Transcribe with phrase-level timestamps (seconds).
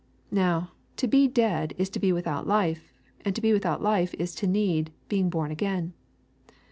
[0.31, 2.91] Now to be dead is to be without life,
[3.23, 5.93] and to be without life is to need" being born again."